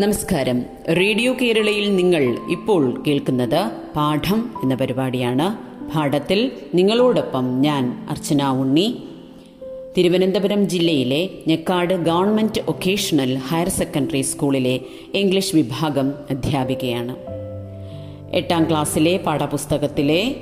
നമസ്കാരം. 0.00 0.62
റേഡിയോ 0.88 1.34
കേരളയിൽ 1.42 1.96
നിങ്ങൾ 1.96 2.38
ഇപ്പോൾ 2.50 3.02
കേൾക്കുന്നത് 3.06 3.70
പാഠം 3.96 4.50
എന്ന 4.62 4.74
പരിപാടിയാണ്. 4.74 5.56
പാഠത്തിൽ 5.94 6.52
നിങ്ങളോടൊപ്പം 6.74 7.60
ഞാൻ 7.60 8.06
അർച്ചന 8.10 8.42
ഉണ്ണി. 8.42 9.02
തിരുവനന്തപുരം 9.98 10.68
ജില്ലയിലെ 10.68 11.28
Njekkad 11.48 11.94
government 11.94 12.60
vocational 12.68 13.34
higher 13.34 13.68
secondary 13.68 14.20
സ്കൂളിലെ 14.20 14.80
ഇംഗ്ലീഷ് 15.14 15.56
വിഭാഗം 15.56 16.14
അധ്യാപികയാണ്. 16.30 17.16
എട്ടാം 18.32 18.68
ക്ലാസ്സിലെ 18.68 19.16
പാഠപുസ്തകത്തിലെ 19.16 20.36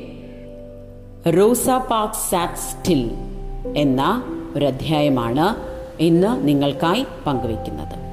റോസ 1.36 1.68
പാക് 1.68 2.30
സാറ്റ് 2.30 2.54
സ്റ്റിൽ 2.54 3.10
എന്ന 3.76 4.22
ഒരു 4.56 4.64
അധ്യായമാണ് 4.64 5.56
ഇന്ന് 6.02 6.48
നിങ്ങൾക്കായി 6.48 7.04
പങ്കുവയ്ക്കുന്നത്. 7.26 8.07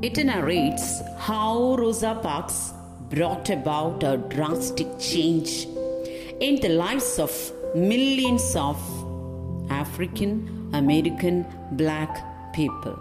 It 0.00 0.16
narrates 0.24 1.02
how 1.18 1.74
Rosa 1.76 2.14
Parks 2.22 2.72
brought 3.10 3.50
about 3.50 4.04
a 4.04 4.16
drastic 4.16 4.86
change 5.00 5.66
in 6.38 6.60
the 6.60 6.68
lives 6.68 7.18
of 7.18 7.32
millions 7.74 8.54
of 8.54 8.78
African 9.70 10.70
American 10.72 11.44
black 11.72 12.22
people. 12.54 12.96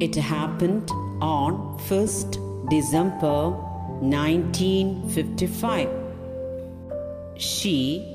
It 0.00 0.14
happened 0.14 0.90
on 1.20 1.78
1st 1.90 2.38
December 2.70 3.50
1955. 4.00 5.90
She 7.36 8.10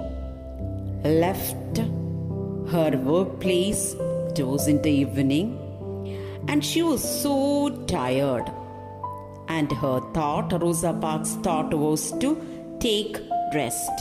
left 1.03 1.77
her 1.77 2.97
workplace, 2.97 3.93
it 4.35 4.41
was 4.47 4.67
in 4.67 4.81
the 4.81 4.89
evening, 4.89 5.59
and 6.47 6.63
she 6.63 6.81
was 6.83 7.03
so 7.21 7.69
tired. 7.87 8.51
And 9.47 9.71
her 9.71 9.99
thought, 10.13 10.53
Rosa 10.61 10.93
Parks' 10.93 11.35
thought, 11.43 11.73
was 11.73 12.11
to 12.19 12.31
take 12.79 13.17
rest. 13.53 13.91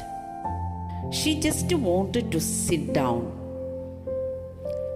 She 1.10 1.38
just 1.40 1.72
wanted 1.72 2.32
to 2.32 2.40
sit 2.40 2.92
down. 2.92 3.38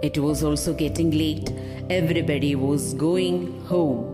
It 0.03 0.19
was 0.19 0.43
also 0.45 0.73
getting 0.73 1.11
late. 1.11 1.53
Everybody 1.91 2.55
was 2.55 2.95
going 2.95 3.65
home. 3.67 4.13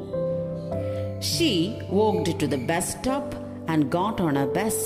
She 1.21 1.79
walked 1.89 2.39
to 2.41 2.47
the 2.47 2.59
bus 2.59 2.93
stop 2.93 3.35
and 3.69 3.91
got 3.91 4.21
on 4.21 4.37
a 4.37 4.47
bus. 4.47 4.77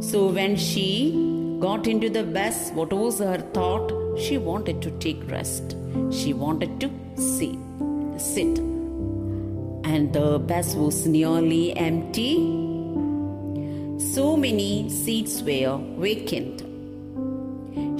So 0.00 0.28
when 0.28 0.56
she 0.56 1.58
got 1.60 1.86
into 1.86 2.08
the 2.08 2.22
bus, 2.22 2.70
what 2.70 2.92
was 2.92 3.18
her 3.18 3.38
thought? 3.52 3.92
She 4.18 4.38
wanted 4.38 4.80
to 4.82 4.90
take 4.92 5.30
rest. 5.30 5.76
She 6.10 6.32
wanted 6.32 6.80
to 6.80 6.90
sit. 7.16 7.58
sit. 8.18 8.58
And 9.84 10.12
the 10.12 10.38
bus 10.38 10.74
was 10.74 11.06
nearly 11.06 11.76
empty. 11.76 12.36
So 14.14 14.36
many 14.36 14.88
seats 14.90 15.42
were 15.42 15.78
vacant. 15.98 16.62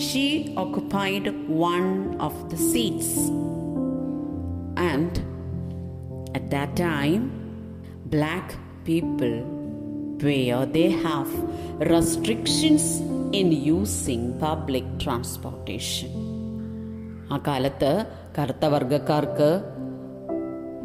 She 0.00 0.54
occupied 0.56 1.48
one 1.48 2.16
of 2.20 2.50
the 2.50 2.56
seats. 2.56 3.16
And 4.76 5.18
at 6.34 6.50
that 6.50 6.76
time, 6.76 7.30
black 8.06 8.54
people 8.84 9.42
where 10.20 10.66
they 10.66 10.90
have 10.90 11.28
restrictions 11.90 13.00
in 13.32 13.52
using 13.52 14.38
public 14.38 14.84
transportation. 14.98 16.27
ആ 17.30 17.42
കാലത്ത് 17.46 18.06
കറുത്ത 18.38 18.64
വർഗക്കാർക്ക് 18.64 19.60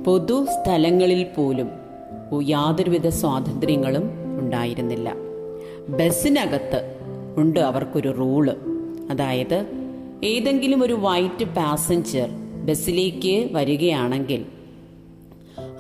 പൊതു 0.04 0.46
സ്ഥലങ്ങളിൽ 0.46 1.26
പോലും 1.38 1.72
യാതൊരുവിധ 2.42 3.08
സ്വാതന്ത്ര്യങ്ങളും 3.08 4.12
ഉണ്ടായിരുന്നില്ല. 4.40 5.14
ബസ്സിനകത്ത് 5.90 6.96
ഉണ്ട് 7.38 7.60
അവർക്കൊരു 7.60 8.10
റൂൾ. 8.10 8.58
അതായത് 9.12 9.66
ഏതെങ്കിലും 10.24 10.84
ഒരു 10.84 10.94
വൈറ്റ് 10.94 11.46
പാസഞ്ചർ 11.46 12.30
ബസ്സിലേക്ക് 12.66 13.50
വരികയാണെങ്കിൽ 13.52 14.46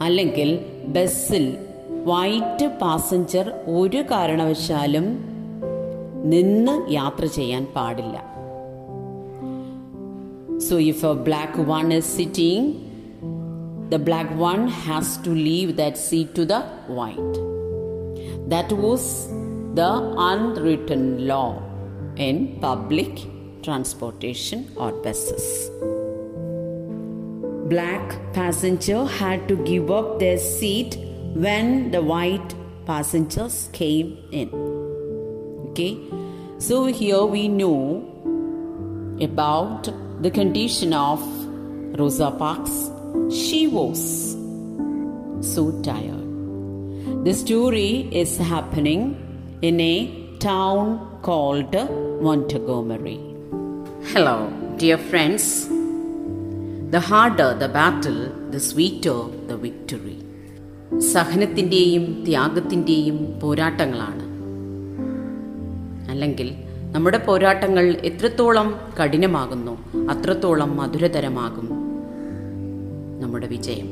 അല്ലെങ്കിൽ 0.01 0.59
ബസ്സിൽ 0.87 1.57
വൈറ്റ് 2.05 2.67
പാസഞ്ചർ 2.81 3.49
ഒരു 3.67 3.97
കാരണവശാലും 3.97 5.19
നിന്ന് 6.29 6.91
യാത്ര 6.91 7.25
ചെയ്യാൻ 7.25 7.67
പാടില്ല. 7.75 8.32
So 10.63 10.77
if 10.77 11.03
a 11.03 11.13
black 11.13 11.57
one 11.57 11.91
is 11.91 12.05
sitting, 12.05 13.87
the 13.89 13.99
black 13.99 14.33
one 14.33 14.69
has 14.69 15.17
to 15.23 15.29
leave 15.29 15.75
that 15.75 15.97
seat 15.97 16.33
to 16.35 16.45
the 16.45 16.61
white. 16.87 17.35
That 18.47 18.71
was 18.71 19.27
the 19.75 19.89
unwritten 20.17 21.27
law 21.27 21.61
in 22.15 22.59
public 22.61 23.19
transportation 23.61 24.71
or 24.77 24.93
buses. 25.03 25.69
Black 27.69 28.15
passenger 28.31 29.03
had 29.03 29.49
to 29.49 29.57
give 29.65 29.91
up 29.91 30.17
their 30.19 30.37
seat 30.37 30.97
when 31.33 31.91
the 31.91 32.01
white 32.01 32.55
passengers 32.85 33.69
came 33.73 34.17
in. 34.31 34.49
Okay, 35.71 35.97
so 36.57 36.85
here 36.85 37.25
we 37.25 37.49
know 37.49 38.09
about 39.19 39.89
the 40.23 40.31
condition 40.31 40.93
of 40.93 41.21
Rosa 41.99 42.31
Parks. 42.31 42.75
She 43.29 43.67
was 43.67 44.01
so 45.53 45.63
tired. 45.81 46.27
The 47.25 47.33
story 47.33 48.07
is 48.21 48.37
happening 48.37 49.01
in 49.61 49.81
a 49.81 49.95
town 50.39 51.19
called 51.21 51.73
Montgomery. 52.21 53.19
Hello, 54.11 54.49
dear 54.77 54.97
friends. 54.97 55.67
The 56.93 57.01
harder 57.01 57.53
the 57.55 57.67
battle, 57.67 58.21
the 58.49 58.61
sweeter 58.69 59.19
the 59.47 59.57
victory. 59.57 60.19
സഹനത്തിന്റെയും 61.13 62.03
ത്യാഗത്തിന്റെയും 62.25 63.39
പോരാട്ടങ്ങളാണ് 63.39 64.25
അല്ലെങ്കിൽ 66.11 66.49
നമ്മുടെ 66.93 67.17
പോരാട്ടങ്ങൾ 67.17 67.85
എത്രത്തോളം 67.85 68.79
കഠിനമാകുന്നു 69.03 69.77
അത്രത്തോളം 70.11 70.77
മധുരതരമാകും. 70.77 71.69
നമ്മുടെ 73.21 73.47
വിജയം. 73.47 73.87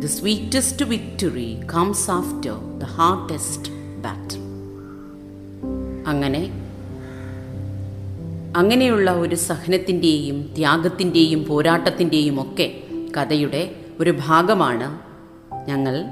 The 0.00 0.06
sweetest 0.06 0.84
victory 0.84 1.60
comes 1.74 2.10
after 2.10 2.78
the 2.78 2.84
hardest 2.84 3.72
battle 4.02 4.40
അങ്ങനെ 6.06 6.70
അങ്ങനെയുള്ള 8.56 9.10
ഒരു 9.10 9.34
സഹനത്തിന്റെയും 9.34 10.54
ത്യാഗത്തിന്റെയും 10.56 11.44
പോരാട്ടത്തിന്റെയും 11.44 12.40
ഒക്കെ 12.40 12.72
കഥയുടെ 13.16 13.74
ഒരു 14.00 14.18
ഭാഗമാണ് 14.26 14.98
ഞങ്ങൾ 15.68 16.04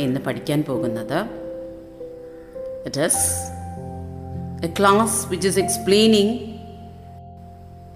എന്ന് 0.00 0.20
പഠിക്കാൻ 0.20 0.62
പോകുന്നത്. 0.62 1.18
It 2.86 3.00
is 3.00 3.55
a 4.62 4.68
class 4.70 5.26
which 5.26 5.44
is 5.44 5.56
explaining 5.56 6.58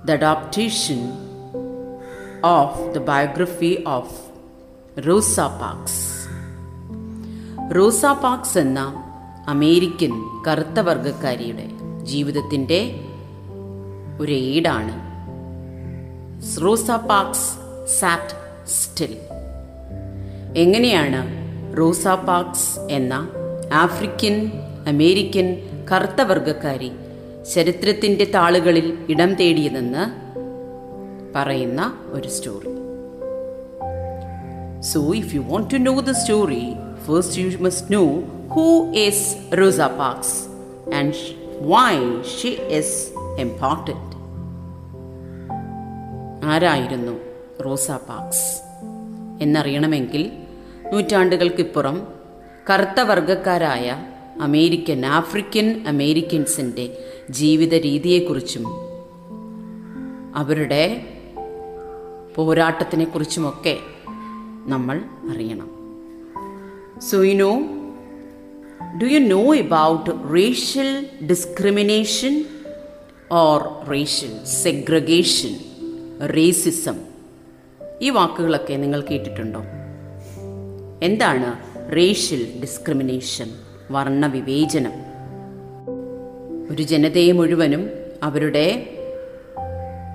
the 0.04 0.12
adaptation 0.14 1.00
of 2.44 2.94
the 2.94 3.00
biography 3.02 3.72
of 3.88 4.06
Rosa 5.04 5.48
Parks. 5.58 5.96
Rosa 7.74 8.04
Parks 8.22 8.56
എന്ന 8.58 8.80
അമേരിക്കൻ 9.48 10.12
കറുത്ത 10.46 10.78
വർഗക്കാരിയുടെ 10.80 11.66
ജീവിതത്തിന്റെ 12.10 12.78
ഒരു 14.20 14.34
ഏടാണ് 14.48 14.94
റോസ 16.64 16.90
പാക്സ് 17.10 17.46
സാറ്റ് 17.98 18.36
സ്റ്റിൽ 18.76 19.12
എങ്ങനെയാണ് 20.64 21.20
റോസ 21.78 22.06
പാക്സ് 22.28 22.68
എന്ന 22.90 23.14
ആഫ്രിക്കൻ 23.84 24.36
അമേരിക്കൻ 24.86 25.48
കറുത്ത 25.92 26.22
വർഗക്കാരി 26.22 26.90
ചരിത്രത്തിന്റെ 27.54 28.24
താളുകളിൽ 28.24 28.98
ഇടം 29.08 29.34
തേടിയതെന്ന് 29.34 30.04
പറയുന്ന 31.34 31.80
ഒരു 32.06 32.28
story 32.28 32.74
so 34.80 35.14
if 35.14 35.34
you 35.34 35.40
want 35.40 35.70
to 35.72 35.76
know 35.76 36.00
the 36.00 36.10
story 36.10 36.74
first 37.06 37.40
you 37.40 37.56
must 37.58 37.94
know 37.94 38.04
who 38.48 38.92
is 38.94 39.54
Rosa 39.54 39.80
Parks 39.80 40.36
and 40.94 41.14
why 41.60 41.96
she 42.22 42.48
is 42.48 42.96
important 43.38 44.06
ആരായിരുന്നു 46.44 47.14
റോസ 47.64 47.90
പാക്സ്? 47.90 48.46
എന്നറിയണമെങ്കിൽ 49.42 50.32
നൂറ്റാണ്ടുകൾക്കിപ്പുറം 50.92 52.08
കറുത്ത 52.70 53.00
വർഗക്കാരായ 53.00 54.09
അമേരിക്കൻ 54.40 55.06
ആഫ്രിക്കൻ 55.06 55.84
അമേരിക്കൻസിന്റെ 55.88 56.98
ജീവിത 57.30 57.74
രീതിയെക്കുറിച്ചും 57.74 58.64
അവരുടെ 60.36 61.06
പോരാട്ടത്തിനെക്കുറിച്ചുമൊക്കെ 62.34 63.78
നമ്മൾ 64.66 65.00
അറിയണം. 65.30 65.70
So 67.00 67.22
you 67.22 67.34
know 67.34 67.52
do 69.02 69.04
you 69.04 69.18
know 69.18 69.54
about 69.54 70.10
racial 70.34 71.06
discrimination 71.30 72.44
or 73.32 73.90
racial 73.90 74.44
segregation 74.44 75.58
racism 76.36 76.96
ഈ 78.02 78.10
വാക്കുകളൊക്കെ 78.10 78.74
നിങ്ങൾ 78.74 79.00
കേട്ടിട്ടുണ്ടോ? 79.00 79.62
എന്താണ് 81.02 81.70
റേഷ്യൽ 81.96 82.60
ഡിസ്ക്രിമിനേഷൻ 82.60 83.50
വർണവിവേചനം. 83.90 84.92
ഒരു 86.72 86.82
ജനതയെ 86.82 87.32
മുഴുവനും 87.32 87.90
അവരുടെ 88.22 88.96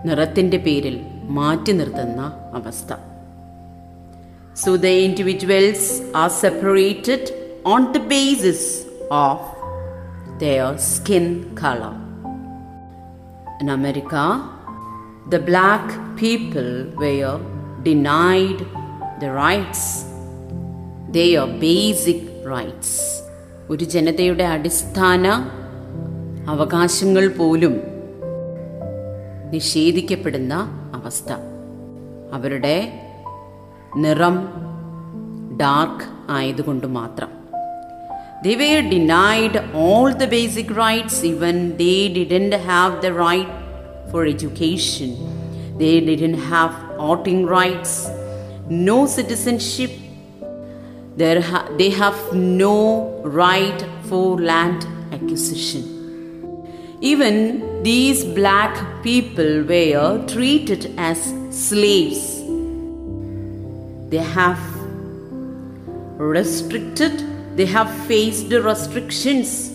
നിറത്തിന്റെ 0.06 0.58
പേരിൽ 0.58 1.02
മാറ്റി 1.24 1.72
നിർത്തുന്ന 1.72 2.22
അവസ്ഥ. 2.54 2.94
So 4.56 4.76
the 4.76 4.86
individuals 4.86 6.12
are 6.16 6.30
separated 6.30 7.62
on 7.66 7.92
the 7.92 7.98
basis 7.98 8.86
of 9.12 9.56
their 10.40 10.76
skin 10.78 11.56
colour 11.64 12.06
In 13.64 13.70
America, 13.72 14.24
the 15.34 15.40
black 15.40 15.86
people 16.22 16.70
were 17.02 17.36
denied 17.86 18.60
rights 19.22 19.28
rights, 19.42 19.84
their 21.14 21.44
basic 21.64 22.22
rights. 22.46 22.90
ഒരു 23.70 23.84
ജനതയുടെ 23.84 24.44
അടിസ്ഥാന 24.44 25.28
അവകാശങ്ങൾ 26.48 27.28
പോലും 27.28 27.82
നിഷേധിക്കപ്പെടുന്ന 29.52 30.54
അവസ്ഥ. 30.94 31.34
അവരുടെ 32.34 33.00
നിറം 33.98 34.48
ഡാർക്ക് 35.62 36.06
ആയതുകൊണ്ട് 36.30 36.88
മാത്രം. 36.88 37.30
They were 38.44 38.80
denied 38.80 39.72
all 39.74 40.14
the 40.14 40.26
basic 40.26 40.78
rights 40.78 41.26
even 41.26 41.70
they 41.70 42.08
didn't 42.08 42.56
have 42.56 43.02
the 43.02 43.06
right 43.06 43.50
for 44.12 44.30
education 44.30 45.14
they 45.78 46.00
didn't 46.00 46.36
have 46.36 47.00
voting 47.00 47.52
rights 47.52 48.08
no 48.70 49.06
citizenship 49.06 50.05
Ha- 51.18 51.70
they 51.78 51.90
have 51.92 52.34
no 52.34 53.22
right 53.24 53.86
for 54.04 54.38
land 54.40 54.86
acquisition. 55.14 55.84
Even 57.00 57.84
these 57.84 58.26
black 58.26 59.02
people 59.02 59.64
were 59.64 60.26
treated 60.28 60.94
as 60.98 61.34
slaves. 61.52 62.42
They 64.10 64.18
have 64.18 64.60
restricted, 66.18 67.24
they 67.56 67.66
have 67.66 67.90
faced 68.08 68.52
restrictions 68.52 69.72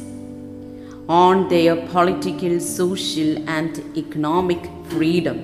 on 1.09 1.49
their 1.49 1.77
political, 1.87 2.61
social, 2.61 3.49
and 3.49 3.83
economic 3.97 4.59
freedom. 4.89 5.39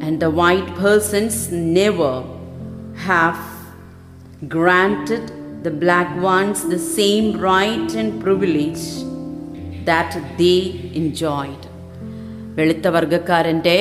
And 0.00 0.20
the 0.20 0.30
white 0.30 0.66
persons 0.76 1.50
never 1.50 2.24
have 2.96 3.53
granted 4.48 5.30
the 5.62 5.70
black 5.72 6.20
ones 6.22 6.64
the 6.64 6.78
same 6.78 7.40
right 7.40 7.94
and 7.94 8.22
privilege 8.22 8.84
that 9.84 10.12
they 10.38 10.58
enjoyed. 10.94 11.62
വെളുത്ത 12.56 12.88
വർഗക്കാരന്റെ 12.88 13.78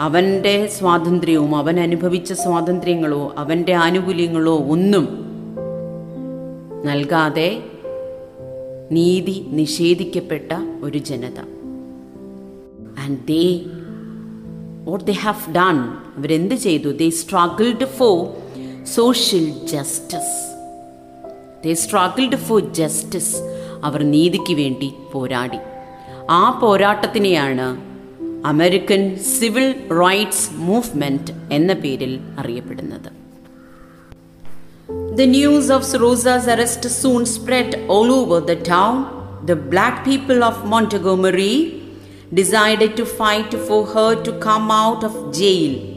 അവന്റെ 0.00 0.54
സ്വാതന്ത്ര്യവും 0.76 1.52
അവൻ 1.54 1.76
അനുഭവിച്ച 1.80 2.32
സ്വാതന്ത്ര്യങ്ങളോ 2.32 3.22
അവന്റെ 3.36 3.74
ആനുകൂല്യങ്ങളോ 3.84 4.56
ഒന്നും 4.68 5.06
നൽകാതെ 6.84 7.50
നീതി 8.90 9.36
നിഷേധിക്കപ്പെട്ട 9.50 10.50
ഒരു 10.86 10.98
ജനത 11.10 11.38
and 13.04 13.18
they 13.30 13.44
what 14.88 15.04
they 15.04 15.16
have 15.26 15.54
done 15.54 15.78
അവരെന്ത് 16.18 16.54
ചെയ്തു 16.66 16.90
they 17.02 17.08
struggled 17.20 17.88
for 17.98 18.18
social 18.84 19.44
justice 19.64 20.34
they 21.62 21.74
struggled 21.74 22.36
for 22.36 22.60
justice 22.60 23.36
അവർ 23.82 24.02
നീതിക്ക് 24.04 24.54
വേണ്ടി 24.54 24.94
പോരാടി 25.12 25.60
ആ 26.30 26.58
പോരാട്ടത്തിനെയാണ് 26.60 27.76
അമേരിക്കൻ 28.42 29.16
സിവിൽ 29.16 29.66
റൈറ്റ്സ് 29.90 30.50
മൂവ്മെന്റ് 30.70 31.34
എന്ന 31.48 31.74
പേരിൽ 31.74 32.20
അറിയപ്പെടുന്നത് 32.38 33.10
The 35.18 35.26
news 35.26 35.70
of 35.70 35.82
Rosa's 35.94 36.46
arrest 36.48 36.84
soon 36.90 37.24
spread 37.26 37.86
all 37.88 38.08
over 38.12 38.40
the 38.40 38.56
town. 38.56 38.96
The 39.46 39.54
black 39.54 40.04
people 40.04 40.42
of 40.42 40.64
Montgomery 40.64 41.54
decided 42.34 42.96
to 42.96 43.06
fight 43.06 43.54
for 43.68 43.86
her 43.86 44.10
to 44.26 44.32
come 44.32 44.70
out 44.70 45.04
of 45.04 45.14
jail. 45.32 45.93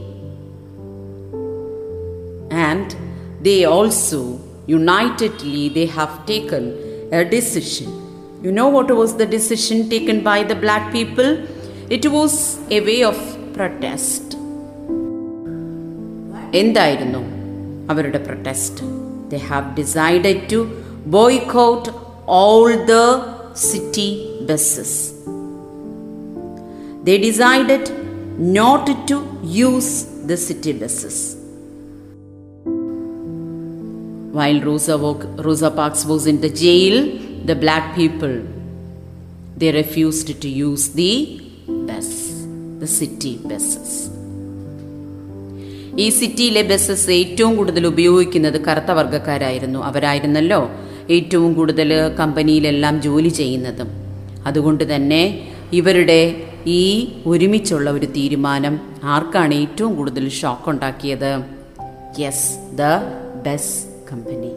And 2.66 2.96
they 3.42 3.64
also 3.64 4.40
unitedly 4.66 5.68
they 5.68 5.86
have 5.86 6.26
taken 6.26 6.64
a 7.12 7.24
decision. 7.24 7.88
You 8.42 8.52
know 8.52 8.68
what 8.68 8.90
was 8.90 9.16
the 9.16 9.26
decision 9.26 9.88
taken 9.88 10.22
by 10.22 10.42
the 10.42 10.54
black 10.54 10.92
people? 10.92 11.46
It 11.90 12.06
was 12.10 12.58
a 12.70 12.80
way 12.80 13.02
of 13.04 13.18
protest. 13.54 14.24
എന്തായിരുന്നു 16.60 17.20
അവരുടെ 17.92 18.20
protest 18.26 18.86
they 19.30 19.38
have 19.50 19.66
decided 19.78 20.40
to 20.52 20.58
boycott 21.16 21.88
all 22.40 22.66
the 22.90 22.96
city 23.68 24.08
buses 24.50 24.98
they 27.06 27.16
decided 27.26 27.88
not 28.58 28.92
to 29.10 29.18
use 29.60 29.94
the 30.30 30.34
city 30.48 30.72
buses 30.82 31.22
While 34.37 34.59
Rosa, 34.69 34.95
Rosa 35.45 35.69
Parks 35.77 36.05
was 36.05 36.25
in 36.27 36.37
the 36.41 36.49
jail, 36.49 36.95
the 37.49 37.55
black 37.55 37.85
people 37.97 38.35
they 39.59 39.71
refused 39.81 40.29
to 40.43 40.49
use 40.67 40.83
the 40.99 41.13
bus, 41.87 42.09
the 42.81 42.89
city 42.99 43.33
buses. 43.51 43.91
ഈ 45.99 46.09
സിറ്റിയിലെ 46.09 46.61
buses 46.61 47.09
ഏറ്റവും 47.09 47.55
കൂടുതൽ 47.55 47.87
ഉപയോഗിക്കുന്നത് 47.87 48.65
കറുത്ത 48.65 48.91
വർഗക്കാരായിരുന്നു. 48.91 49.79
അവരായിരുന്നല്ലോ 49.79 50.69
ഏറ്റവും 51.09 51.53
കൂടുതൽ 51.53 52.09
കമ്പനിയിലെല്ലാം 52.19 53.01
ജോലി 53.01 53.29
ചെയ്യുന്നതും. 53.29 53.89
അതുകൊണ്ട് 54.45 54.95
തന്നെ 54.95 55.23
ഇവരുടെ 55.73 56.47
ഈ 56.67 56.83
ഒരുമിച്ചുള്ള 57.25 57.89
ഒരു 57.91 58.05
തീരുമാനം 58.05 58.79
ആർക്കാണ് 59.03 59.53
ഏറ്റവും 59.53 59.95
കൂടുതൽ 59.95 60.29
ഷോക്ക് 60.29 60.69
ഉണ്ടാക്കിയത്? 60.69 61.31
Yes 62.19 62.75
the 62.75 62.83
bus 63.47 63.86
company. 64.07 64.55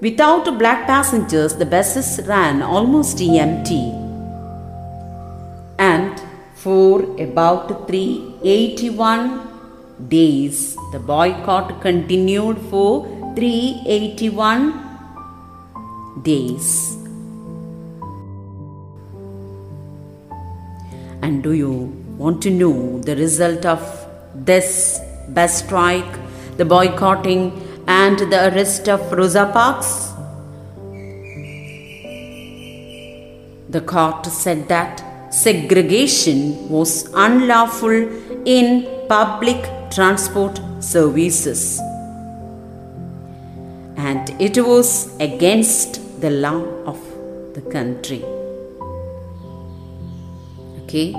Without 0.00 0.58
black 0.58 0.86
passengers, 0.86 1.54
the 1.54 1.66
buses 1.66 2.20
ran 2.26 2.62
almost 2.62 3.20
empty. 3.20 3.92
And 5.78 6.20
for 6.54 7.02
about 7.20 7.88
381 7.88 10.08
days, 10.08 10.76
the 10.92 10.98
boycott 10.98 11.80
continued 11.80 12.58
for 12.70 13.06
381 13.36 14.80
days. 16.22 16.96
And 21.22 21.42
do 21.42 21.52
you 21.52 21.92
want 22.18 22.42
to 22.42 22.50
know 22.50 23.00
the 23.00 23.16
result 23.16 23.64
of 23.64 23.80
this 24.34 25.00
bus 25.28 25.64
strike, 25.64 26.18
the 26.58 26.64
boycotting 26.64 27.63
and 27.86 28.18
the 28.18 28.40
arrest 28.48 28.88
of 28.88 29.12
Rosa 29.12 29.50
Parks? 29.52 30.12
The 33.68 33.80
court 33.80 34.26
said 34.26 34.68
that 34.68 35.02
segregation 35.32 36.68
was 36.68 37.10
unlawful 37.14 37.96
in 38.46 38.66
public 39.08 39.60
transport 39.90 40.60
services. 40.80 41.80
And 43.96 44.30
it 44.40 44.58
was 44.58 45.16
against 45.18 46.20
the 46.20 46.30
law 46.30 46.60
of 46.86 46.98
the 47.54 47.62
country. 47.70 48.22
Okay. 50.80 51.14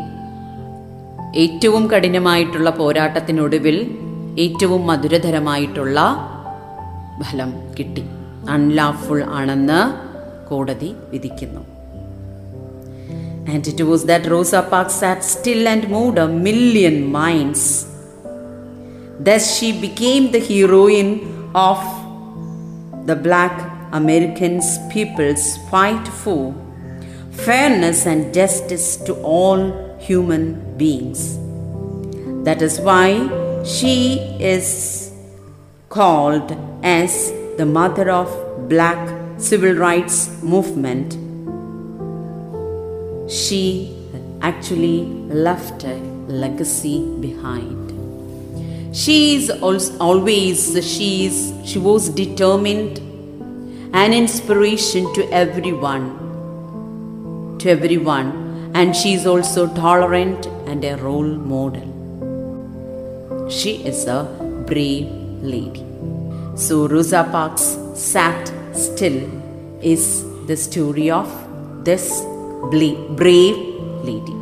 ഏറ്റവും 1.36 1.88
കഠിനമായിട്ടുള്ള 1.88 2.70
പോരാട്ടത്തിനൊടുവിൽ 2.70 3.78
ഏറ്റവും 4.38 4.88
മധുരതരമായിട്ടുള്ള 4.88 6.00
ഫലം 7.21 7.50
കിട്ടി 7.79 8.05
unlawful 8.57 9.21
ആണെന്ന് 9.41 9.83
കോടതി 10.50 10.93
വിധിക്കുന്നു 11.12 11.65
And 13.53 13.67
it 13.67 13.81
was 13.91 14.05
that 14.05 14.25
Rosa 14.33 14.62
Parks 14.73 14.97
sat 15.03 15.25
still 15.25 15.67
and 15.67 15.89
moved 15.89 16.19
a 16.25 16.29
million 16.29 16.97
minds. 17.17 17.62
Thus, 19.19 19.57
she 19.57 19.69
became 19.87 20.31
the 20.31 20.39
heroine 20.49 21.12
of 21.55 21.81
the 23.07 23.17
black 23.17 23.57
Americans 23.93 24.79
people's 24.93 25.57
fight 25.71 26.07
for 26.23 26.55
fairness 27.33 28.07
and 28.07 28.33
justice 28.33 28.97
to 28.97 29.15
all 29.15 29.61
human 29.99 30.77
beings. 30.77 31.37
That 32.45 32.62
is 32.62 32.81
why 32.81 33.09
she 33.65 34.19
is 34.39 35.04
called 35.96 36.52
as 36.84 37.32
the 37.58 37.66
mother 37.66 38.10
of 38.12 38.30
black 38.68 39.02
civil 39.38 39.74
rights 39.74 40.18
movement. 40.44 41.14
She 43.32 43.96
actually 44.42 45.06
left 45.48 45.86
a 45.86 45.96
legacy 46.44 46.98
behind. 47.22 47.84
She 49.04 49.36
is 49.36 49.50
always 50.08 50.60
she 50.92 51.25
is 51.28 51.38
she 51.64 51.80
was 51.80 52.10
determined 52.10 53.00
an 54.04 54.14
inspiration 54.14 55.12
to 55.14 55.30
everyone 55.44 56.08
to 57.60 57.70
everyone. 57.70 58.32
And 58.74 58.96
she 58.96 59.14
is 59.14 59.25
also 59.25 59.68
tolerant 59.74 60.48
and 60.68 60.84
a 60.84 60.96
role 60.98 61.34
model. 61.54 61.90
She 63.50 63.75
is 63.92 64.06
a 64.08 64.24
brave 64.68 65.08
lady 65.42 65.85
so 66.56 66.88
rosa 66.88 67.24
parks 67.32 67.66
sat 67.96 68.52
still 68.76 69.20
is 69.84 70.06
the 70.48 70.58
story 70.58 71.10
of 71.12 71.28
this 71.84 72.06
brave 73.14 73.60
lady 74.04 74.36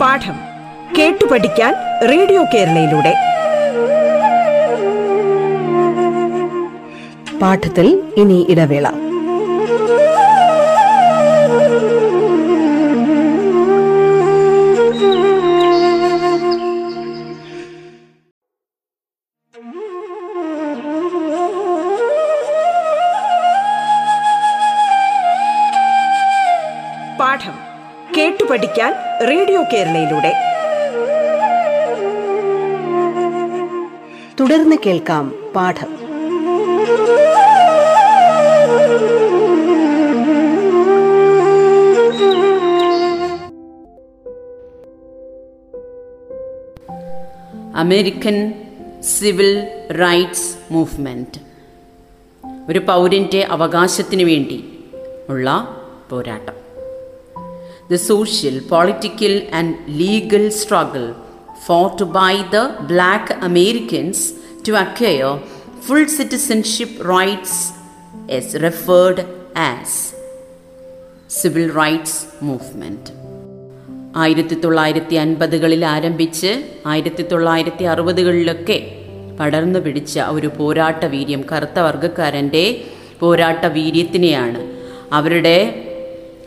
പാഠം 0.00 0.36
കേട്ടു 0.96 1.24
പഠിക്കാൻ 1.32 1.72
radio 2.10 2.42
കേരളയിലൂടെ 2.52 3.12
പാഠത്തിൽ 7.42 7.86
ഇനി 8.22 8.38
ഇടവേള 8.52 8.86
radio 29.50 29.64
കേരളയിലൂടെ. 29.72 30.32
തുടർന്ന് 34.40 34.76
കേൾക്കാം 34.86 35.52
പാഠം. 35.56 35.90
American 47.76 48.52
civil 49.02 49.68
rights 49.92 50.56
movement. 50.70 51.40
ഒരു 52.68 52.78
പൗരന്റെ 52.78 53.46
അവകാശത്തിന് 53.50 54.22
വേണ്ടി 54.22 54.84
ഉള്ള 55.28 55.76
പോരാട്ടം. 56.10 56.69
The 57.90 57.96
social 58.04 58.56
political 58.70 59.34
and 59.52 59.74
legal 60.00 60.44
struggle 60.50 61.04
fought 61.66 62.04
by 62.12 62.34
the 62.52 62.58
black 62.86 63.34
Americans 63.42 64.24
to 64.68 64.72
acquire 64.76 65.30
full 65.86 66.06
citizenship 66.16 67.08
rights 67.10 67.60
is 68.30 68.62
referred 68.62 69.24
as 69.64 69.98
civil 71.30 71.66
rights 71.72 72.20
movement 72.42 73.10
ആയിരത്തി 74.16 74.54
തൊള്ളായിരത്തി 74.54 75.16
അൻപതുകളിൽ 75.16 75.84
ആരംഭിച്ച് 75.86 76.50
ആയിരത്തി 76.86 77.22
തൊള്ളായിരത്തി 77.22 77.84
അറുപതുകളിലൊക്കെ 77.84 78.78
പടർന്നു 79.38 79.78
പിടിച്ച 79.78 80.18
ഒരു 80.30 80.48
പോരാട്ട 80.58 81.04
വീര്യം 81.04 81.42
കറുത്ത 81.52 81.78
വർഗക്കാരന്റെ 81.78 82.64
പോരാട്ട 83.20 83.64
വീര്യത്തിനെയാണ് 83.66 84.60
അവരുടെ 85.12 85.56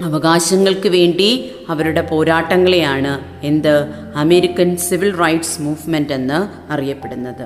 അവകാശങ്ങൾക്ക് 0.02 0.90
വേണ്ടി 1.00 1.30
അവരുടെ 1.74 2.04
പോരാട്ടങ്ങളെയാണ് 2.12 3.12
എന്ത് 3.50 3.74
അമേരിക്കൻ 4.24 4.70
സിവിൽ 4.88 5.12
റൈറ്റ്സ് 5.24 5.60
മൂവ്മെന്റ് 5.68 6.16
എന്ന് 6.20 6.40
അറിയപ്പെടുന്നത് 6.76 7.46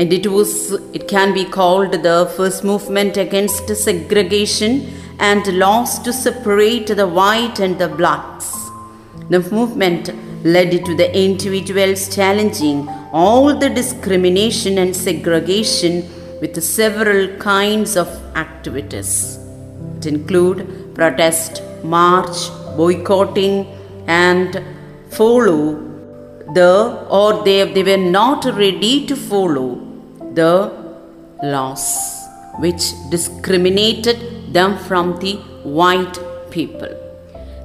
and 0.00 0.10
it 0.16 0.26
was 0.34 0.50
it 0.96 1.02
can 1.12 1.28
be 1.38 1.42
called 1.56 1.92
the 2.06 2.18
first 2.36 2.60
movement 2.70 3.14
against 3.24 3.66
segregation 3.86 4.72
and 5.28 5.42
laws 5.62 5.92
to 6.04 6.10
separate 6.26 6.90
the 7.00 7.08
white 7.18 7.58
and 7.66 7.74
the 7.82 7.88
blacks 7.98 8.48
the 9.34 9.40
movement 9.56 10.04
led 10.54 10.72
to 10.86 10.94
the 11.00 11.08
individuals 11.24 12.02
challenging 12.16 12.78
all 13.22 13.46
the 13.64 13.70
discrimination 13.80 14.78
and 14.84 14.94
segregation 15.06 15.96
with 16.42 16.56
several 16.78 17.22
kinds 17.52 17.94
of 18.04 18.08
activities 18.44 19.12
it 19.98 20.06
include 20.14 20.60
protest 21.00 21.62
march 21.96 22.38
boycotting 22.78 23.54
and 24.22 24.62
follow 25.18 25.62
the 26.58 26.72
or 27.18 27.44
they, 27.44 27.60
they 27.74 27.84
were 27.90 28.04
not 28.20 28.44
ready 28.64 28.94
to 29.06 29.16
follow 29.30 29.68
the 30.38 30.54
laws 31.42 31.86
which 32.64 32.84
discriminated 33.14 34.18
them 34.52 34.76
from 34.78 35.18
the 35.20 35.34
white 35.78 36.18
people. 36.50 36.92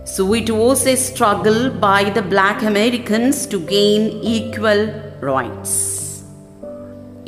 So 0.06 0.34
it 0.36 0.50
was 0.52 0.86
a 0.86 0.96
struggle 0.96 1.70
by 1.88 2.02
the 2.18 2.22
black 2.22 2.62
Americans 2.64 3.46
to 3.48 3.60
gain 3.76 4.04
equal 4.36 4.84
rights. 5.32 5.74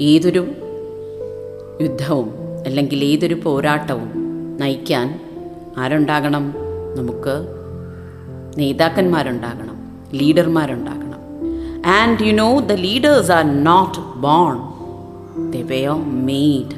ഏതൊരു 0.09 0.41
യുദ്ധവും 1.83 2.27
അല്ലെങ്കിൽ 2.67 2.99
ഏതൊരു 3.11 3.37
പോരാട്ടവും 3.45 4.09
നയിക്കാൻ 4.61 5.07
ആരുണ്ടാകണം? 5.77 6.53
നമുക്ക് 6.95 7.47
നേതാക്കന്മാരുണ്ടാകണം 8.57 9.77
ലീഡർമാരുണ്ടാകണം. 10.13 11.07
And 11.87 12.21
you 12.21 12.33
know 12.33 12.59
the 12.59 12.71
leaders 12.71 13.31
are 13.31 13.63
not 13.63 14.19
born 14.19 14.57
they 15.51 15.55
were 15.55 16.25
made 16.25 16.75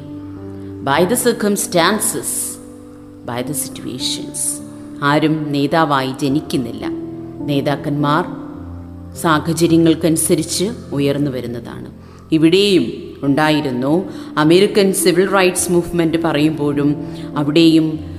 by 0.84 1.04
the 1.04 1.12
circumstances 1.12 2.58
by 3.24 3.40
the 3.42 3.50
situations 3.50 4.60
ആരും 5.02 5.52
നേതാവായി 5.52 6.12
ജനിക്കുന്നില്ല. 6.22 6.86
നേതാക്കന്മാർ 7.46 8.24
സാഹചര്യങ്ങൾക്കനുസരിച്ച് 9.14 10.72
ഉയർന്നു 10.92 11.30
വരുന്നതാണ്. 11.30 11.90
ഇവിടെയും 12.32 12.92
ഉണ്ടായിരുന്നു 13.22 14.08
അമേരിക്കൻ 14.38 14.92
സിവിൽ 14.92 15.30
റൈറ്റ്സ് 15.30 15.72
മൂവ്മെന്റ് 15.72 16.22
പറയുമ്പോഴും 16.22 17.06
അവിടെയും 17.36 18.09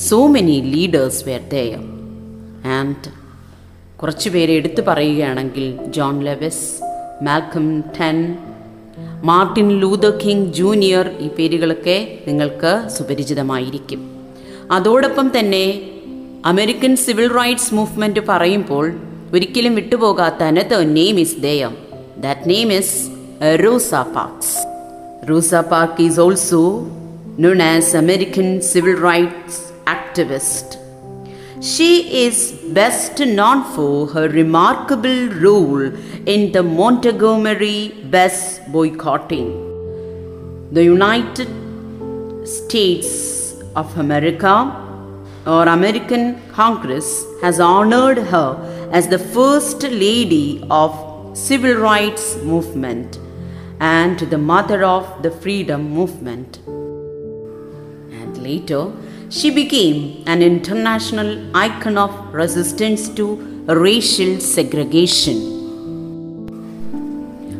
so 0.00 0.26
many 0.26 0.60
leaders 0.60 1.24
were 1.24 1.40
there 1.48 1.78
and 2.68 3.10
കുറച്ച് 3.96 4.30
പേരെ 4.30 4.52
എടുത്തു 4.52 4.82
പറയുകയാണെങ്കിൽ 4.82 5.78
ജോൺ 5.88 6.20
ലെവസ് 6.20 6.82
മാൽക്കം 7.24 7.80
ടെൻ 7.80 8.36
മാർട്ടിൻ 9.22 9.80
ലൂതർ 9.80 10.10
കിങ് 10.10 10.52
ജൂനിയർ 10.52 11.16
ഈ 11.20 11.28
പേരുകളൊക്കെ 11.28 12.18
നിങ്ങൾക്ക് 12.26 12.88
സുപരിചിതമായിരിക്കും. 12.88 14.10
അതോടൊപ്പം 14.70 15.32
തന്നെ 15.38 15.82
അമേരിക്കൻ 16.44 16.96
സിവിൽ 16.96 17.32
റൈറ്റ്സ് 17.32 17.74
മൂവ്മെന്റ് 17.74 18.20
പറയുമ്പോൾ 18.20 18.92
ഒരിക്കലും 19.32 19.74
വിട്ടുപോകാത്ത 19.74 20.42
another 20.42 20.96
name 20.96 21.20
is 21.20 21.36
there 21.36 21.76
that 22.18 22.48
name 22.48 22.72
is 22.72 23.10
Rosa 23.64 23.94
Parks 23.94 24.56
Rosa 25.28 25.54
Park 25.54 26.02
is 26.02 26.20
also 26.20 26.88
known 27.38 27.62
as 27.62 27.96
American 27.96 28.60
civil 28.60 28.94
rights 28.94 29.75
activist. 29.86 30.78
She 31.62 32.24
is 32.24 32.52
best 32.78 33.18
known 33.18 33.64
for 33.74 34.06
her 34.08 34.28
remarkable 34.28 35.28
role 35.44 35.84
in 36.26 36.52
the 36.52 36.62
Montgomery 36.62 37.94
bus 38.10 38.58
boycotting. 38.68 39.48
The 40.72 40.84
United 40.84 41.48
States 42.46 43.54
of 43.74 43.96
America 43.98 44.54
or 45.46 45.68
American 45.68 46.40
Congress 46.50 47.24
has 47.40 47.58
honored 47.60 48.18
her 48.18 48.88
as 48.92 49.08
the 49.08 49.18
first 49.18 49.82
lady 49.82 50.62
of 50.70 50.92
civil 51.36 51.74
rights 51.74 52.36
movement 52.42 53.18
and 53.80 54.18
the 54.18 54.38
mother 54.38 54.84
of 54.84 55.22
the 55.22 55.30
freedom 55.30 55.90
movement. 55.90 56.58
And 58.20 58.36
later, 58.42 58.92
she 59.28 59.50
became 59.50 60.22
an 60.26 60.42
international 60.42 61.56
icon 61.56 61.98
of 61.98 62.12
resistance 62.32 63.08
to 63.08 63.36
racial 63.66 64.38
segregation. 64.40 65.54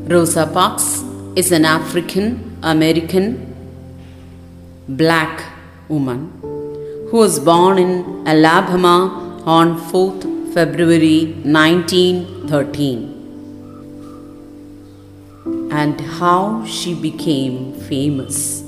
Rosa 0.08 0.46
Parks 0.46 1.02
is 1.34 1.50
an 1.50 1.64
African 1.64 2.56
American 2.62 3.54
black 4.88 5.44
woman 5.88 6.30
who 7.10 7.16
was 7.18 7.40
born 7.40 7.78
in 7.78 8.24
Alabama 8.26 9.42
on 9.44 9.76
4th 9.90 10.54
February 10.54 11.34
1913 11.44 13.16
and 15.70 16.00
how 16.00 16.64
she 16.64 16.94
became 16.94 17.74
famous. 17.88 18.65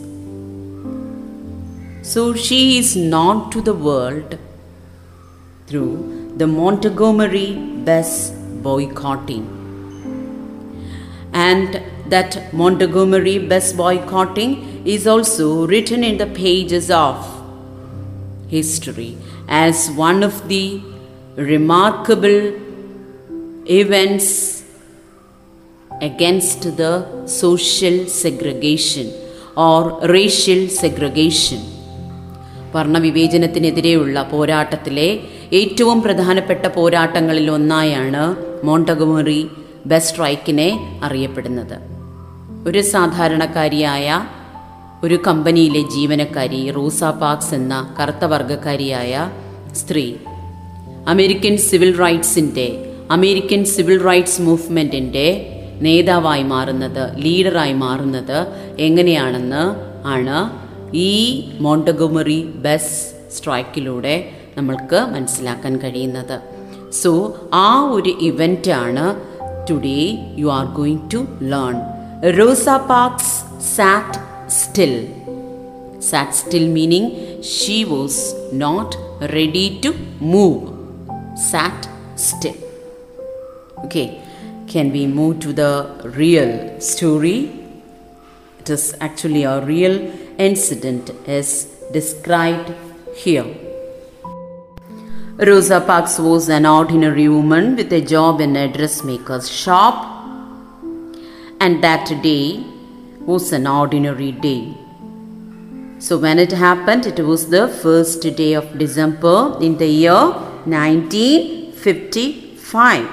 So 2.12 2.32
she 2.32 2.78
is 2.78 2.96
known 2.96 3.50
to 3.50 3.60
the 3.60 3.74
world 3.74 4.38
through 5.66 6.32
the 6.38 6.46
Montgomery 6.46 7.52
bus 7.88 8.30
boycotting. 8.66 9.44
And 11.34 11.82
that 12.06 12.54
Montgomery 12.54 13.38
bus 13.38 13.74
boycotting 13.74 14.86
is 14.86 15.06
also 15.06 15.66
written 15.66 16.02
in 16.02 16.16
the 16.16 16.26
pages 16.28 16.90
of 16.90 17.18
history 18.48 19.18
as 19.46 19.90
one 19.90 20.22
of 20.22 20.48
the 20.48 20.80
remarkable 21.36 22.54
events 23.68 24.64
against 26.00 26.74
the 26.78 27.26
social 27.26 28.06
segregation 28.06 29.12
or 29.54 30.00
racial 30.08 30.68
segregation. 30.68 31.77
വർണവിവേചനത്തിനെതിരെയുള്ള 32.74 34.22
പോരാട്ടത്തിലെ 34.22 35.20
ഏറ്റവും 35.52 36.02
പ്രധാനപ്പെട്ട 36.02 36.66
പോരാട്ടങ്ങളിൽ 36.66 37.50
ഒന്നായാണ് 37.50 38.36
മോണ്ടഗുമറി 38.64 39.48
bus 39.86 40.10
സ്ട്രൈക്കിനെ 40.10 41.00
അറിയപ്പെടുന്നത്. 41.04 41.78
ഒരു 42.68 42.80
സാധാരണക്കാരിയായ 42.80 44.26
ഒരു 45.04 45.18
കമ്പനിയിലെ 45.26 45.80
ജീവനക്കാരി 45.80 46.70
Rosa 46.70 47.04
Parks 47.04 47.54
എന്ന 47.54 47.94
കറുത്ത 48.00 48.24
വർഗക്കാരിയായ 48.24 49.30
സ്ത്രീ. 49.72 50.14
അമേരിക്കൻ 51.08 51.56
സിവിൽ 51.56 51.98
റൈറ്റ്സിന്റെ 51.98 52.94
അമേരിക്കൻ 53.10 53.64
സിവിൽ 53.64 54.02
റൈറ്റ്സ് 54.02 54.42
മൂവ്മെന്റിന്റെ 54.42 55.54
നേതാവായി 55.80 56.42
മാറുന്നത് 56.42 57.22
ലീഡറായി 57.22 57.72
മാറുന്നത് 57.72 58.46
എങ്ങനെയാണെന്ന് 58.78 59.74
ആണ് 60.06 60.67
ഈ 60.92 61.12
മോണ്ടഗുമറി 61.60 62.40
ബസ് 62.64 62.94
സ്ട്രൈക്കിലൂടെ 63.36 64.14
നമ്മൾക്ക് 64.56 65.00
മനസ്സിലാക്കാൻ 65.14 65.74
കഴിയുന്നത് 65.78 66.36
സോ 67.02 67.12
ആ 67.54 67.68
ഒരു 67.96 68.12
ഇവന്റാണ് 68.20 69.06
today 69.70 70.00
you 70.42 70.48
are 70.58 70.66
going 70.80 71.04
to 71.14 71.20
learn 71.54 71.76
Rosa 72.40 72.68
Parks 72.92 73.34
sat 73.76 74.20
still 74.60 74.94
sat 76.00 76.32
still 76.32 76.66
meaning 76.68 77.06
she 77.42 77.84
was 77.84 78.16
not 78.52 78.96
ready 79.34 79.80
to 79.80 79.90
move 80.34 80.58
sat 81.36 81.88
still 82.16 82.58
okay 83.76 84.06
can 84.68 84.92
we 84.92 85.06
move 85.08 85.40
to 85.40 85.52
the 85.52 85.72
real 86.16 86.52
story 86.80 87.38
it 88.60 88.70
is 88.70 88.94
actually 89.00 89.42
a 89.44 89.64
real 89.64 89.96
incident 90.38 91.10
is 91.26 91.66
described 91.92 92.72
here 93.14 93.46
Rosa 95.46 95.80
Parks 95.80 96.18
was 96.18 96.48
an 96.48 96.66
ordinary 96.66 97.28
woman 97.28 97.76
with 97.76 97.92
a 97.92 98.00
job 98.00 98.40
in 98.40 98.56
a 98.56 98.66
dressmaker's 98.66 99.48
shop, 99.48 100.04
and 101.60 101.84
that 101.84 102.08
day 102.24 102.64
was 103.20 103.52
an 103.52 103.68
ordinary 103.68 104.32
day. 104.32 104.74
So, 106.00 106.18
when 106.18 106.40
it 106.40 106.50
happened, 106.50 107.06
it 107.06 107.20
was 107.20 107.50
the 107.50 107.68
first 107.68 108.22
day 108.36 108.54
of 108.54 108.78
December 108.78 109.56
in 109.60 109.78
the 109.78 109.86
year 109.86 110.32
1955. 110.64 113.08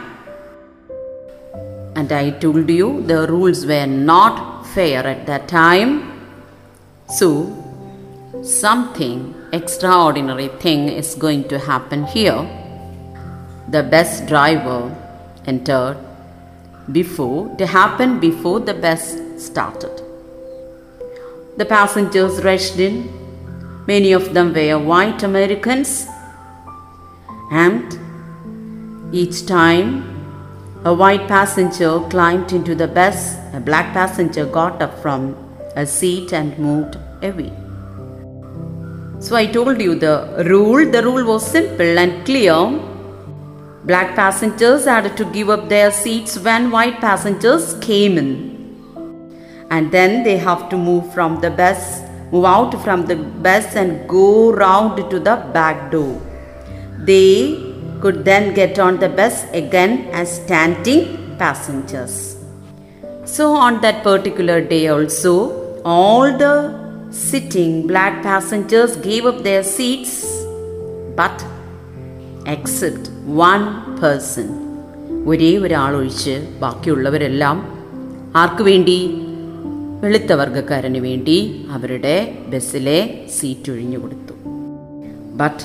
And 1.96 2.12
I 2.12 2.32
told 2.32 2.68
you 2.72 3.04
the 3.04 3.28
rules 3.28 3.68
were 3.68 3.86
not 3.86 4.66
fair 4.66 5.06
at 5.06 5.28
that 5.28 5.48
time. 5.48 6.15
So, 7.08 7.54
something 8.44 9.36
extraordinary 9.54 10.48
thing 10.48 10.90
is 10.90 11.14
going 11.14 11.48
to 11.50 11.60
happen 11.60 12.04
here. 12.06 12.50
The 13.70 13.84
bus 13.84 14.22
driver 14.22 14.96
entered 15.46 15.98
before 16.92 17.56
it 17.60 17.68
happened 17.68 18.22
before 18.22 18.60
the 18.60 18.74
bus 18.74 19.18
started. 19.38 20.02
The 21.58 21.66
passengers 21.66 22.44
rushed 22.44 22.80
in. 22.80 23.08
Many 23.88 24.12
of 24.12 24.34
them 24.34 24.54
were 24.54 24.80
white 24.80 25.22
Americans. 25.22 26.08
And 27.52 28.00
each 29.14 29.46
time 29.46 30.12
a 30.84 30.94
white 30.94 31.28
passenger 31.28 32.00
climbed 32.10 32.52
into 32.52 32.74
the 32.74 32.88
bus, 32.88 33.36
a 33.54 33.60
black 33.60 33.94
passenger 33.94 34.46
got 34.46 34.82
up 34.82 35.00
from 35.00 35.45
a 35.76 35.86
seat 35.86 36.34
and 36.34 36.58
moved 36.58 36.98
away. 37.22 37.52
So 39.20 39.36
I 39.36 39.46
told 39.46 39.82
you 39.82 39.96
the 39.96 40.44
rule. 40.46 40.90
The 40.90 41.04
rule 41.04 41.26
was 41.26 41.46
simple 41.46 41.98
and 41.98 42.26
clear. 42.26 42.56
Black 43.86 44.16
passengers 44.16 44.86
had 44.86 45.16
to 45.18 45.26
give 45.26 45.50
up 45.50 45.70
their 45.70 45.92
seats 45.92 46.38
when 46.40 46.72
white 46.72 47.00
passengers 47.00 47.76
came 47.82 48.18
in 48.18 48.56
and 49.70 49.92
then 49.92 50.24
they 50.24 50.38
have 50.38 50.70
to 50.70 50.78
move 50.78 51.14
from 51.14 51.40
the 51.42 51.52
bus, 51.52 52.02
move 52.32 52.46
out 52.46 52.74
from 52.84 53.06
the 53.06 53.16
bus 53.16 53.76
and 53.76 54.08
go 54.10 54.52
round 54.52 55.10
to 55.10 55.20
the 55.20 55.36
back 55.54 55.92
door. 55.92 56.22
They 57.00 57.74
could 58.02 58.26
then 58.26 58.54
get 58.54 58.80
on 58.80 59.00
the 59.00 59.10
bus 59.10 59.46
again 59.52 60.10
as 60.12 60.36
standing 60.36 61.38
passengers. 61.38 62.38
So, 63.26 63.54
on 63.54 63.82
that 63.82 64.04
particular 64.04 64.62
day, 64.62 64.88
also, 64.88 65.65
all 65.94 66.32
the 66.40 66.54
sitting 67.12 67.86
black 67.88 68.24
passengers 68.24 68.96
gave 68.98 69.26
up 69.26 69.44
their 69.44 69.64
seats, 69.64 70.14
but 71.16 71.44
except 72.54 73.04
one 73.28 73.66
person. 74.02 74.48
ഒരേ 75.28 75.58
ഒരാളൊഴിച്ച് 75.58 76.58
ബാക്കിയുള്ളവരെല്ലാം 76.62 77.58
ആർക്കു 78.36 78.64
വേണ്ടി? 78.64 79.22
വെളുത്ത 80.02 80.34
വർഗക്കാരന് 80.34 80.98
വേണ്ടി 80.98 81.66
അവരുടെ 81.72 82.38
ബസ്സിലെ 82.50 83.28
seat 83.28 83.72
ഒഴിഞ്ഞു 83.72 83.98
കൊടുത്തു. 83.98 84.34
But 85.42 85.64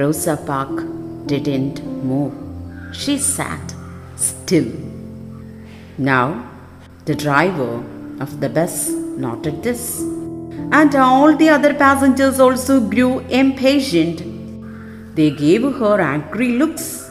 Rosa 0.00 0.28
Park 0.28 0.82
didn't 1.32 1.80
move 2.02 2.30
she 3.00 3.16
sat 3.16 3.74
still 4.26 4.68
now 6.00 6.32
the 7.08 7.18
driver 7.24 7.74
of 8.22 8.34
the 8.34 8.46
bus 8.46 9.05
not 9.16 9.46
at 9.46 9.62
this. 9.62 10.00
And 10.72 10.94
all 10.94 11.36
the 11.36 11.48
other 11.48 11.72
passengers 11.74 12.40
also 12.40 12.80
grew 12.80 13.20
impatient. 13.42 14.22
They 15.14 15.30
gave 15.30 15.62
her 15.62 16.00
angry 16.00 16.52
looks. 16.58 17.10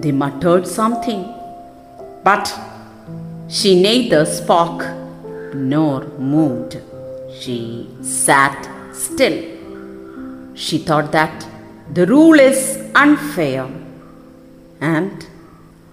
They 0.00 0.12
muttered 0.12 0.66
something. 0.66 1.22
But 2.24 2.52
she 3.48 3.80
neither 3.80 4.24
spoke 4.24 4.84
nor 5.54 6.04
moved. 6.18 6.78
She 7.38 7.88
sat 8.02 8.68
still. 8.92 9.38
She 10.54 10.78
thought 10.78 11.12
that 11.12 11.46
the 11.92 12.06
rule 12.06 12.40
is 12.40 12.60
unfair. 12.94 13.68
And 14.80 15.26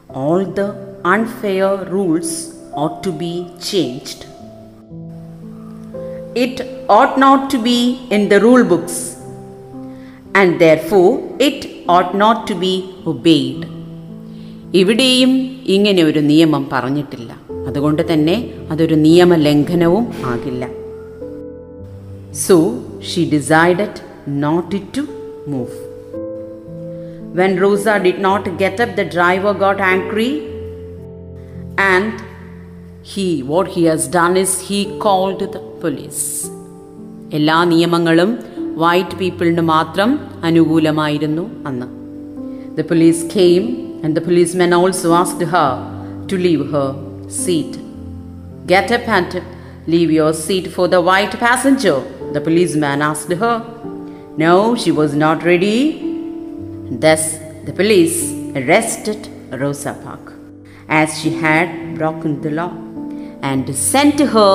all 0.10 0.46
the 0.46 1.00
unfair 1.04 1.86
rules 1.86 2.56
ought 2.74 3.04
to 3.04 3.12
be 3.12 3.52
changed. 3.60 4.26
It 6.36 6.62
ought 6.89 7.15
not 7.17 7.41
to 7.52 7.58
be 7.67 7.80
in 8.15 8.30
the 8.30 8.39
rule 8.46 8.63
books, 8.63 8.96
and 10.34 10.60
therefore 10.62 11.10
it 11.48 11.60
ought 11.88 12.12
not 12.24 12.39
to 12.50 12.56
be 12.65 12.74
obeyed. 13.12 13.62
ഇവിടെയും 14.74 15.32
ഇങ്ങനെ 15.65 16.04
ഒരു 16.04 16.19
നിയമം 16.19 16.69
പറഞ്ഞിട്ടില്ല. 16.72 17.32
അതുകൊണ്ട് 17.67 18.13
തന്നെ 18.13 18.52
അതൊരു 18.72 18.96
നിയമലംഘനവും 18.96 20.06
ആകില്ല. 20.26 20.69
So 22.48 22.56
she 23.10 23.30
decided 23.30 24.00
not 24.28 24.82
to 24.98 25.02
move 25.48 25.76
when 27.41 27.58
Rosa 27.58 27.88
did 27.89 28.24
not 28.24 28.50
get 28.50 28.84
up 28.84 28.96
the 28.96 29.06
driver 29.15 29.54
got 29.58 29.82
angry 29.82 30.41
and 31.80 32.13
he 33.13 33.41
what 33.41 33.72
he 33.72 33.88
has 33.88 34.10
done 34.10 34.38
is 34.38 34.60
he 34.63 34.84
called 34.98 35.48
the 35.56 35.62
police 35.83 36.25
എല്ലാ 37.38 37.57
നിയമങ്ങളും 37.73 38.31
വൈറ്റ് 38.77 39.18
പീപ്പിളിന് 39.21 39.64
മാത്രം 39.75 40.11
അനുകൂലമായിരുന്നു 40.49 41.44
അന്ന് 41.66 41.88
the 42.79 42.85
police 42.90 43.25
came 43.37 43.64
and 44.05 44.14
the 44.18 44.23
policemen 44.27 44.75
also 44.75 45.12
asked 45.23 45.49
her 45.55 45.71
to 46.33 46.38
leave 46.47 46.66
her 46.73 46.88
seat 47.44 47.79
get 48.66 48.94
up 48.94 49.11
and 49.11 49.42
leave 49.88 50.12
your 50.12 50.37
seat 50.47 50.68
for 50.68 50.88
the 50.88 51.01
white 51.12 51.38
passenger 51.38 51.97
the 52.33 52.44
policeman 52.49 53.03
asked 53.05 53.38
her 53.44 53.57
no 54.44 54.55
she 54.85 54.92
was 55.01 55.16
not 55.27 55.42
ready 55.44 55.77
Thus, 56.92 57.23
the 57.66 57.73
police 57.73 58.14
arrested 58.57 59.29
Rosa 59.53 59.94
Parks 59.94 60.33
as 60.90 61.21
she 61.21 61.31
had 61.33 61.68
broken 61.97 62.40
the 62.40 62.51
law 62.51 62.71
and 63.42 63.75
sent 63.77 64.18
her 64.27 64.55